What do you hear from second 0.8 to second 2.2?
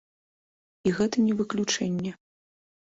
І гэта не выключэнне.